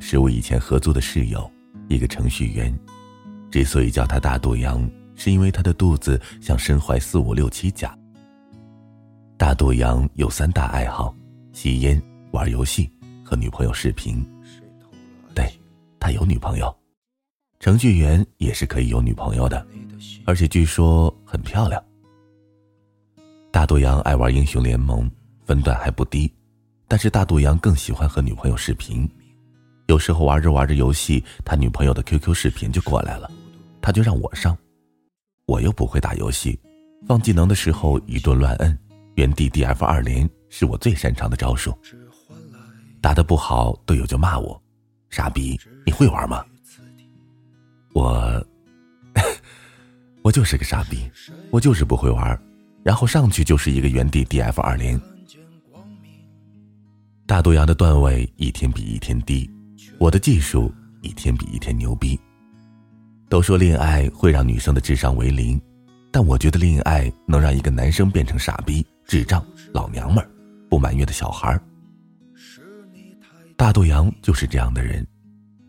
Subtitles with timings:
[0.00, 1.50] 是我以前合租的室友，
[1.88, 2.76] 一个程序员。
[3.50, 7.96] 之所以叫他大肚羊，是因为他的肚子像身怀四五六七甲。
[9.36, 11.14] 大肚羊有三大爱好：
[11.52, 12.90] 吸烟、玩游戏
[13.24, 14.24] 和女朋友视频。
[15.34, 15.50] 对，
[16.00, 16.74] 他有女朋友。
[17.60, 19.64] 程序员也是可以有女朋友的，
[20.24, 21.82] 而且据说很漂亮。
[23.50, 25.10] 大肚羊爱玩英雄联盟，
[25.44, 26.32] 分段还不低。
[26.88, 29.08] 但是大肚羊更喜欢和女朋友视频，
[29.92, 33.30] 有时候玩着玩着游戏，他女朋友的 QQ 视频就过来了，
[33.82, 34.56] 他就让我上，
[35.44, 36.58] 我又不会打游戏，
[37.06, 38.78] 放技能的时候一顿乱摁，
[39.16, 41.76] 原地 DF 二连是我最擅长的招数，
[43.02, 44.58] 打得不好队友就骂我，
[45.10, 46.42] 傻逼，你会玩吗？
[47.92, 48.46] 我，
[50.24, 51.06] 我就是个傻逼，
[51.50, 52.42] 我就是不会玩，
[52.82, 54.98] 然后上去就是一个原地 DF 二连。
[57.26, 59.50] 大毒羊的段位一天比一天低，
[60.02, 60.68] 我的技术
[61.00, 62.18] 一天比一天牛逼。
[63.28, 65.62] 都说恋爱会让女生的智商为零，
[66.10, 70.28] 但我觉得恋爱能让一个男生变成傻逼、智障、老娘们儿、
[70.68, 71.62] 不满月的小孩儿。
[73.56, 75.06] 大肚羊就是这样的人，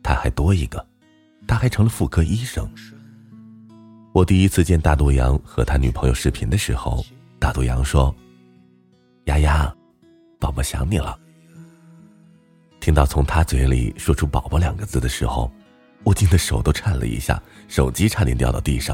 [0.02, 0.84] 他还多一个，
[1.46, 2.68] 他还成了妇科医生。
[4.14, 7.06] 我第一次见大肚羊和他女朋友视频的时候，
[7.38, 8.14] 大肚羊说
[9.26, 9.72] ：“丫丫，
[10.40, 11.16] 宝宝想你了。”
[12.84, 15.50] 听到从他嘴里说出“宝宝”两个字的时候，
[16.04, 18.94] 我惊得手都颤了一下，手机差点掉到地上。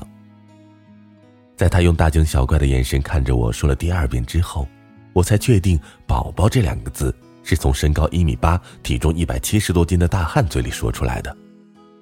[1.58, 4.68] 在他用大惊小怪的眼神看着我说了第二遍之后，
[5.12, 11.36] 我才确定“宝宝”这两个字是从身高一米八、体重一百七十多斤的大汉嘴里说出来的。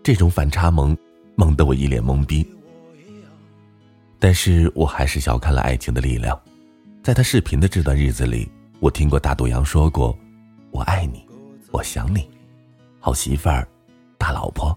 [0.03, 0.93] 这种反差萌，
[1.37, 2.45] 萌得我一脸懵逼。
[4.19, 6.37] 但是我还是小看了爱情的力量。
[7.01, 10.13] 在他视频的这段日子里，我听过大肚羊说过
[10.71, 11.25] ：“我爱你。”
[11.71, 12.29] 我想你，
[12.99, 13.67] 好媳妇儿，
[14.17, 14.75] 大老婆，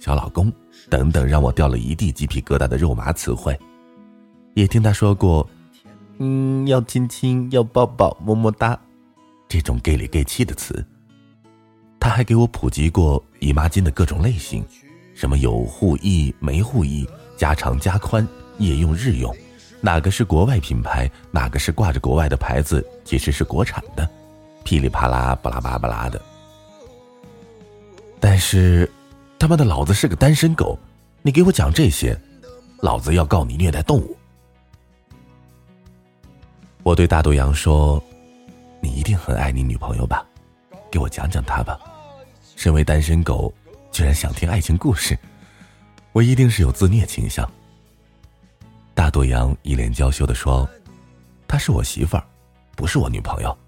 [0.00, 0.52] 小老公，
[0.90, 3.58] 等等，让我掉了一地鸡皮疙瘩的肉麻词汇。
[4.54, 5.48] 也听他说过，
[6.18, 8.78] 嗯，要亲亲，要抱抱，么么哒，
[9.48, 10.84] 这种 gay 里 gay 气的词。
[12.00, 14.64] 他还给我普及过姨妈巾的各种类型，
[15.14, 18.26] 什么有护翼、没护翼，加长加宽，
[18.58, 19.32] 夜用日用，
[19.80, 24.06] 哪个是国外品牌，哪个是挂着国外的牌子，其实是国产的，
[24.64, 26.20] 噼里啪啦，巴拉巴拉拉的。
[28.24, 28.88] 但是，
[29.36, 30.78] 他妈的，老子是个单身狗，
[31.22, 32.16] 你给我讲这些，
[32.78, 34.16] 老子要告你虐待动物！
[36.84, 38.00] 我对大肚羊说
[38.80, 40.24] ：“你一定很爱你女朋友吧？
[40.88, 41.80] 给我讲讲她吧。
[42.54, 43.52] 身为单身狗，
[43.90, 45.18] 居然想听爱情故事，
[46.12, 47.50] 我一定是有自虐倾向。”
[48.94, 50.68] 大肚羊一脸娇羞的说
[51.48, 52.24] ：“她是我媳妇儿，
[52.76, 53.58] 不是我女朋友。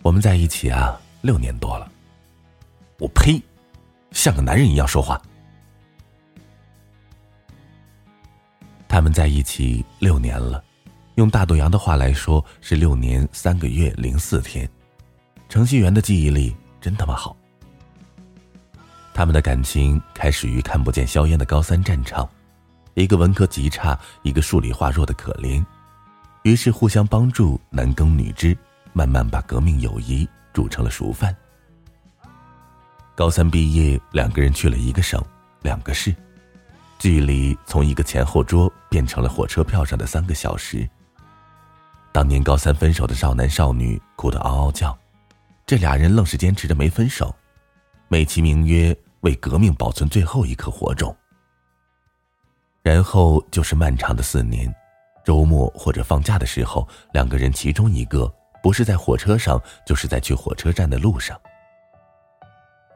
[0.00, 1.92] 我们在一起啊，六年多了。
[2.98, 3.38] 我呸！”
[4.12, 5.20] 像个男人一样说话。
[8.88, 10.62] 他们在一起六年了，
[11.14, 14.68] 用大肚羊的话来说是六年三个月零四天。
[15.48, 17.36] 程序员的记忆力真他妈好。
[19.12, 22.28] 他们的感情开始于看不见硝烟的高三战场，
[22.94, 25.64] 一个文科极差，一个数理化弱的可怜，
[26.42, 28.56] 于是互相帮助，男耕女织，
[28.92, 31.34] 慢慢把革命友谊煮成了熟饭。
[33.20, 35.22] 高三毕业，两个人去了一个省，
[35.60, 36.16] 两个市，
[36.98, 40.88] 距离从一个前后桌变成了火车票上的三个小时。
[42.12, 44.98] 当年高三分手的少男少女哭得嗷嗷叫，
[45.66, 47.36] 这俩人愣是坚持着没分手，
[48.08, 51.14] 美其名曰为革命保存最后一颗火种。
[52.82, 54.74] 然后就是漫长的四年，
[55.26, 61.38] 周末或者放假的时候，两个人其中一个不是在火车上，就是在去火车站的路上。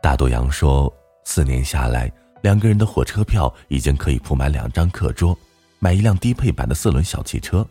[0.05, 2.13] 大肚羊说：“四年下来，
[2.43, 5.35] 两个人的火车票已经可以铺满两张课桌，
[5.79, 7.67] 买一辆低配版的四轮小汽车，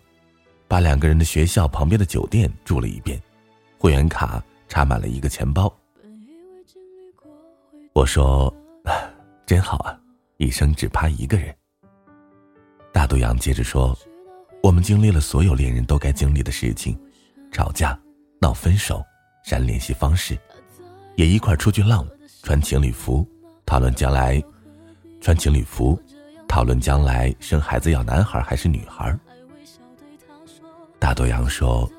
[0.68, 3.21] 把两个人的学校旁边的酒店住了一遍，
[3.77, 5.71] 会员卡插满了一个钱包。”
[7.94, 8.51] 我说
[9.45, 9.95] ：“真好啊，
[10.38, 11.56] 一生只怕一个人。”
[12.91, 13.95] 大肚羊接着说
[14.63, 17.00] ：“我们经历了所有恋人都该经历的事情，
[17.51, 17.95] 吵架、
[18.41, 19.03] 闹分手、
[19.45, 20.35] 删联系方式，
[21.15, 22.03] 也一块出去浪。”
[22.44, 23.25] 穿情侣服，
[23.66, 24.44] 讨论将来；
[25.22, 25.98] 穿情侣服，
[26.45, 29.18] 讨论将来生孩子要男孩还是女孩。
[31.00, 31.90] 大肚羊说：“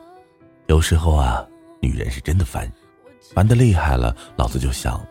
[0.69, 1.43] 有时候啊，
[1.81, 2.70] 女人是真的烦，
[3.35, 5.02] 烦的厉害了，老子就想，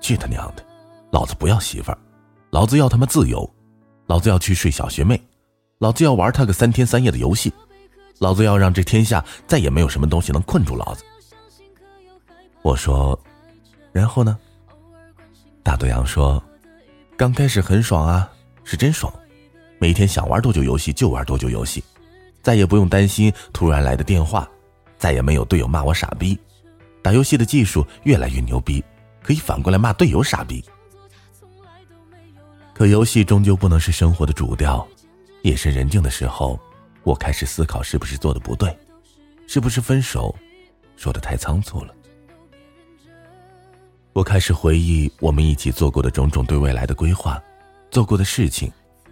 [0.00, 0.66] 去他娘的，
[1.12, 1.98] 老子不要媳妇儿，
[2.50, 3.48] 老子要他妈自由，
[4.06, 5.22] 老子要去睡小学妹，
[5.78, 7.52] 老子要玩他个三天三夜的游戏，
[8.18, 11.04] 老子要让这天下再也没有什么东西能困住老子。”
[12.62, 13.16] 我说
[13.94, 14.36] ：“然后呢？”
[15.62, 16.42] 大肚羊说
[17.16, 18.30] ：“刚开始很爽啊，
[18.64, 19.12] 是真爽，
[19.78, 21.84] 每天想玩多久游戏就玩多久游戏，
[22.42, 24.48] 再也不用担心突然来的电话，
[24.96, 26.38] 再也没有队友骂我傻逼，
[27.02, 28.82] 打游戏的技术越来越牛逼，
[29.22, 30.64] 可以反过来骂队友傻逼。
[32.74, 34.86] 可游戏终究不能是生活的主调，
[35.42, 36.58] 夜深人静的时候，
[37.02, 38.74] 我开始思考是不是做的不对，
[39.46, 40.34] 是不是分手
[40.96, 41.94] 说的太仓促了。”
[44.12, 47.40] 我开始回忆我们一起做过的种种对未来的规划，
[47.90, 48.70] 做过的事情，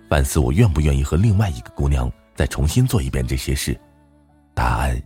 [0.08, 3.78] 反思我愿不愿意和另外一个姑娘再重新做一遍这些事。
[4.54, 5.00] 答案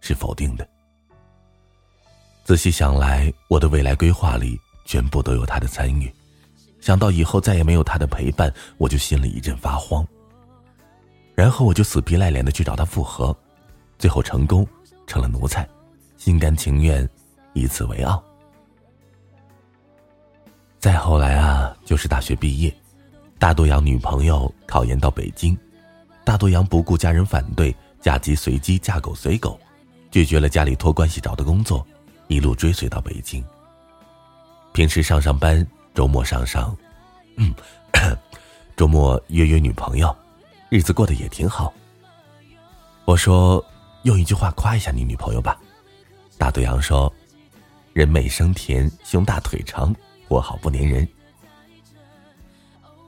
[0.00, 0.68] 是否定的。
[2.44, 6.12] 仔细想来，我的未来规划里全部都有她的参与。
[6.80, 10.04] 想到以后再也没有她的陪伴，我就心里一阵发慌。
[11.36, 13.36] 然后我就死皮赖脸的去找她复合，
[13.98, 14.66] 最后成功，
[15.06, 15.68] 成了奴才，
[16.16, 17.08] 心甘情愿，
[17.52, 18.20] 以此为傲。
[20.78, 22.72] 再后来啊，就是大学毕业，
[23.36, 25.58] 大肚羊女朋友考研到北京，
[26.24, 29.58] 大肚羊不顾家人反对，嫁鸡随鸡，嫁狗随狗，
[30.12, 31.84] 拒绝了家里托关系找的工作，
[32.28, 33.44] 一路追随到北京。
[34.72, 36.76] 平时上上班，周末上上，
[38.76, 40.14] 周末约约女朋友，
[40.68, 41.74] 日子过得也挺好。
[43.04, 43.64] 我说，
[44.04, 45.58] 用一句话夸一下你女朋友吧。
[46.38, 47.12] 大肚羊说
[47.92, 49.92] ：“人美声甜，胸大腿长。”
[50.28, 51.08] 我好不粘人，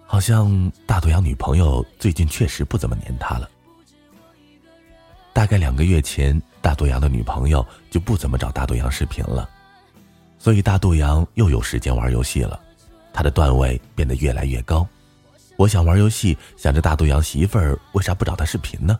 [0.06, 3.48] 好像大肚羊女朋友最近确实不怎么粘他了。
[5.32, 9.48] 大概两个月前，大肚羊的女朋友就不怎么找大肚羊视频了，
[10.38, 12.58] 所以大肚羊又有时间玩游戏了，
[13.12, 14.86] 他的段位变得越来越高。
[15.56, 18.98] 我想玩游戏，想着大肚羊媳妇儿为啥不找他视频呢？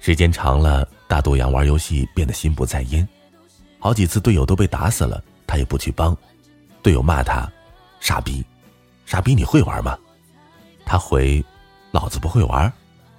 [0.00, 3.06] 时间长了，大肚羊玩游戏变得心不在焉，
[3.78, 6.16] 好几次队友都被打死了，他也不去帮。
[6.84, 7.50] 队友骂他
[7.98, 8.44] ：“傻逼，
[9.06, 9.98] 傻逼，你会玩吗？”
[10.84, 11.42] 他回
[11.90, 12.70] ：“老子不会玩，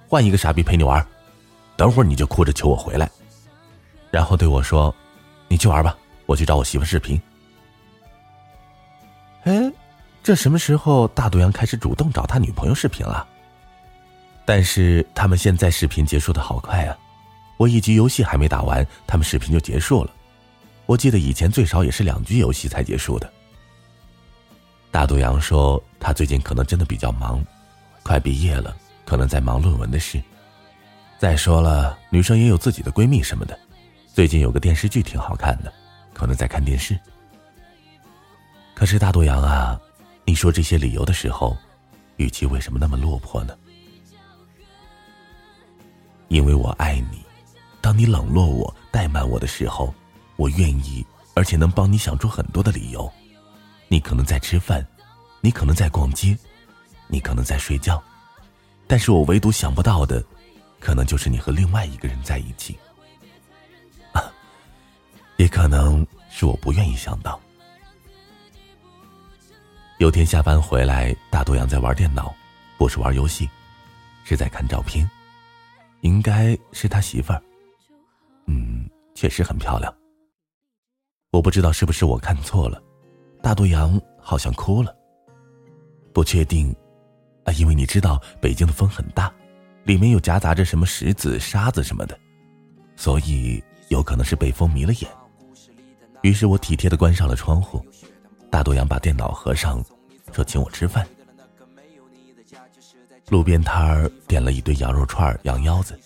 [0.08, 1.04] 换一个傻逼陪你玩。
[1.76, 3.10] 等会儿你就哭着求我回来。”
[4.12, 4.94] 然后对我说
[5.48, 7.20] ：“你去玩吧，我去找我媳妇视频。”
[9.42, 9.72] 哎，
[10.22, 13.26] 这什么时候大肚羊开始主动找他女朋友视频了？
[14.44, 16.96] 但是他们现在视频结束的好快啊！
[17.56, 20.10] 我一局游戏还没打完，他们视频就结束了。
[20.86, 23.32] 我记得以前最少也是两局游戏才结束的。
[24.96, 27.44] 大肚羊说：“他最近可能真的比较忙，
[28.02, 30.18] 快毕业了，可能在忙论文的事。
[31.18, 33.58] 再说了，女生也有自己的闺蜜什么的。
[34.14, 35.70] 最近有个电视剧挺好看的，
[36.14, 36.98] 可能在看电视。
[38.74, 39.78] 可是大肚羊啊，
[40.24, 41.54] 你说这些理由的时候，
[42.16, 43.54] 语气为什么那么落魄呢？
[46.28, 47.22] 因为我爱你，
[47.82, 49.94] 当你冷落我、怠慢我的时候，
[50.36, 51.04] 我愿意，
[51.34, 53.12] 而且能帮你想出很多的理由。”
[53.88, 54.86] 你可能在吃饭，
[55.40, 56.36] 你可能在逛街，
[57.08, 58.02] 你可能在睡觉，
[58.86, 60.24] 但是我唯独想不到的，
[60.80, 62.76] 可能就是你和另外一个人在一起。
[65.36, 67.38] 也可能是我不愿意想到。
[69.98, 72.34] 有天下班回来，大肚羊在玩电脑，
[72.78, 73.48] 不是玩游戏，
[74.24, 75.08] 是在看照片，
[76.00, 77.42] 应该是他媳妇儿。
[78.46, 79.94] 嗯，确实很漂亮。
[81.32, 82.82] 我不知道是不是我看错了。
[83.46, 84.92] 大肚羊好像哭了。
[86.12, 86.74] 不确定，
[87.44, 89.32] 啊，因为你知道北京的风很大，
[89.84, 92.18] 里面又夹杂着什么石子、沙子什么的，
[92.96, 95.08] 所以有可能是被风迷了眼。
[96.22, 97.80] 于是我体贴的关上了窗户。
[98.50, 99.80] 大肚羊把电脑合上，
[100.32, 101.06] 说请我吃饭。
[103.28, 105.96] 路边摊儿点了一堆羊肉串、羊腰子，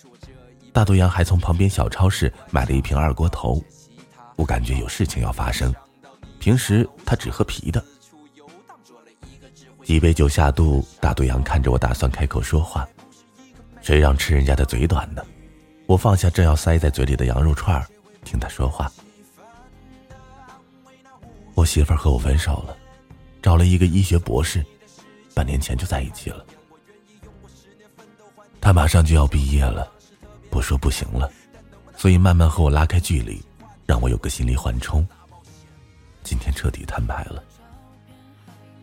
[0.71, 3.59] 大肚羊还从旁边小超市买了一瓶二锅头。
[4.35, 5.73] 我感觉有事情要发生。
[6.41, 7.85] 平时他只喝啤的，
[9.83, 12.89] 几杯酒下肚，大肚羊看着我，打算开口说话，
[13.79, 15.23] 谁让吃人家的嘴短呢？
[15.85, 17.85] 我放下正要塞在嘴里的羊肉串
[18.23, 18.91] 听他说话。
[21.53, 22.75] 我媳妇和我分手了，
[23.39, 24.65] 找了一个医学博士，
[25.35, 26.43] 半年前就在一起了。
[28.59, 29.87] 他马上就要毕业了，
[30.49, 31.31] 不说不行了，
[31.95, 33.39] 所以慢慢和我拉开距离，
[33.85, 35.07] 让我有个心理缓冲。
[36.23, 37.43] 今天彻底摊牌了，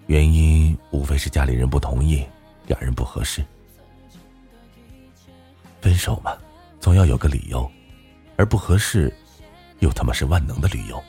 [0.06, 2.26] 原因无非是家里人不同意，
[2.66, 3.44] 两人不合适。
[5.80, 6.36] 分手嘛，
[6.80, 7.70] 总要有个理由，
[8.36, 9.14] 而不合适，
[9.78, 11.02] 又他妈是万能的理由。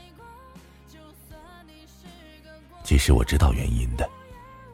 [2.83, 4.07] 其实我知道原因的，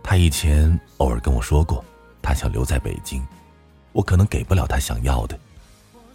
[0.03, 1.83] 他以前偶尔跟我说过，
[2.21, 3.25] 他想留在北京，
[3.93, 5.39] 我可能给不了他想要的，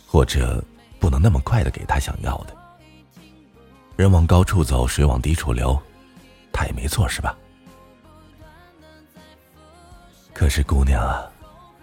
[0.06, 0.62] 或者
[0.98, 2.56] 不能那么快的给他想要的。
[4.00, 5.78] 人往高处走，水往低处流。
[6.50, 7.36] 他也没错，是吧？
[10.32, 11.30] 可是姑娘啊，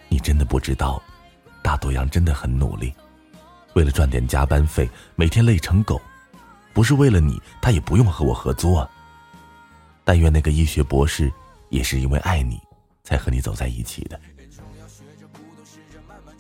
[0.10, 1.00] 你真的不知道，
[1.62, 2.92] 大多阳真的很努力，
[3.76, 6.02] 为了赚点加班费，每天累成狗。
[6.74, 8.90] 不是为了你，他也不用和我合租啊。
[10.04, 11.32] 但愿那个医学博士
[11.70, 12.60] 也是因为爱你，
[13.04, 14.20] 才和你走在一起的。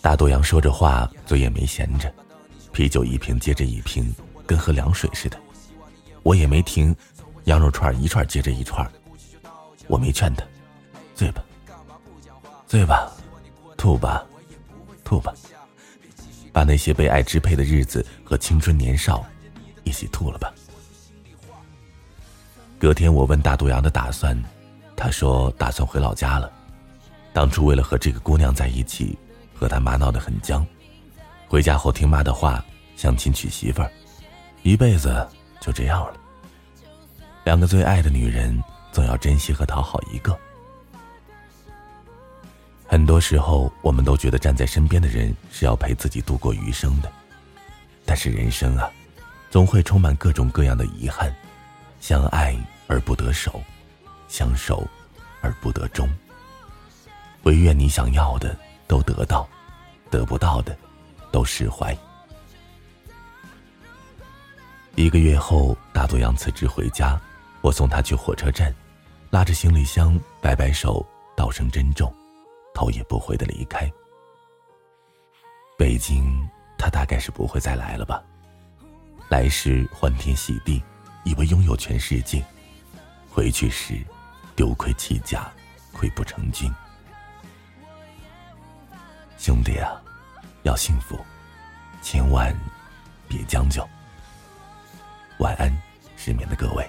[0.02, 2.12] 大多阳说着话，嘴也没闲着，
[2.72, 4.12] 啤酒一瓶接着一瓶，
[4.48, 5.40] 跟喝凉水似的。
[6.24, 6.96] 我也没停，
[7.46, 8.90] 羊肉串一串接着一串。
[9.88, 10.44] 我没劝他，
[11.16, 11.42] 醉吧，
[12.68, 13.10] 醉吧，
[13.78, 14.26] 吐吧，
[15.04, 15.34] 吐吧，
[16.52, 19.26] 把那些被爱支配的日子和青春年少
[19.84, 20.54] 一起吐了吧。
[22.78, 24.38] 隔天我问大肚羊的打算，
[24.96, 26.52] 他说打算回老家了。
[27.32, 29.18] 当初为了和这个姑娘在一起，
[29.54, 30.66] 和他妈闹得很僵。
[31.48, 32.64] 回家后听妈的话，
[32.98, 33.90] 相亲娶媳妇儿，
[34.64, 35.26] 一辈子
[35.60, 36.14] 就这样了。
[37.44, 38.62] 两个最爱的女人，
[38.92, 40.38] 总要珍惜和讨好一个。
[42.86, 47.12] 很多时候，我们都觉得站在身边的人是要陪自己度过余生的，
[48.06, 48.90] 但是人生啊，
[49.50, 51.34] 总会充满各种各样的遗憾。
[52.00, 52.56] 相爱
[52.88, 53.62] 而不得手，
[54.28, 54.88] 相守
[55.42, 56.08] 而不得终。
[57.44, 58.56] 唯愿你想要的
[58.88, 59.48] 都得到，
[60.10, 60.78] 得不到的
[61.32, 61.98] 都释怀。
[64.98, 67.22] 一个月后，大多阳辞职回家。
[67.62, 68.74] 我送他去火车站，
[69.30, 72.12] 拉着行李箱，摆摆手，道声珍重，
[72.74, 73.88] 头也不回的离开。
[75.78, 76.50] 北京，
[76.80, 78.24] 他大概是不会再来了吧？
[79.30, 80.82] 来时欢天喜地，
[81.24, 82.42] 以为拥有全世界；
[83.30, 84.04] 回去时，
[84.56, 85.48] 丢盔弃甲，
[85.94, 86.74] 溃不成军。
[89.38, 90.02] 兄弟啊，
[90.64, 91.16] 要幸福，
[92.02, 92.52] 千万
[93.28, 93.88] 别将就。
[95.40, 95.72] 晚安，
[96.16, 96.84] 失眠的各位。